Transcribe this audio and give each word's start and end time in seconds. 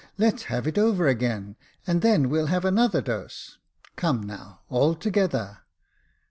Let's 0.17 0.45
have 0.45 0.65
it 0.65 0.79
over 0.79 1.07
again, 1.07 1.57
and 1.85 2.01
then 2.01 2.29
we'll 2.29 2.47
have 2.47 2.65
another 2.65 3.01
dose. 3.01 3.59
Come, 3.95 4.21
now, 4.23 4.61
all 4.67 4.95
together." 4.95 5.59